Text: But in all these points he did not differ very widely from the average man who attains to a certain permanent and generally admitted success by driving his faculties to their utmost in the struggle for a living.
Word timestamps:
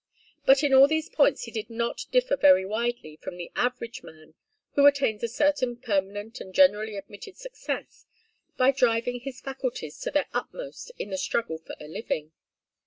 But 0.47 0.63
in 0.63 0.73
all 0.73 0.87
these 0.87 1.09
points 1.11 1.43
he 1.43 1.51
did 1.51 1.69
not 1.69 2.07
differ 2.11 2.35
very 2.35 2.65
widely 2.65 3.17
from 3.17 3.37
the 3.37 3.51
average 3.55 4.01
man 4.01 4.33
who 4.73 4.87
attains 4.87 5.19
to 5.21 5.25
a 5.27 5.29
certain 5.29 5.77
permanent 5.77 6.41
and 6.41 6.55
generally 6.55 6.97
admitted 6.97 7.37
success 7.37 8.07
by 8.57 8.71
driving 8.71 9.19
his 9.19 9.41
faculties 9.41 9.99
to 9.99 10.09
their 10.09 10.25
utmost 10.33 10.91
in 10.97 11.11
the 11.11 11.19
struggle 11.19 11.59
for 11.59 11.75
a 11.79 11.87
living. 11.87 12.31